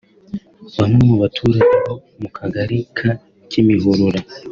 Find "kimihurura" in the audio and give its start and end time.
3.49-4.19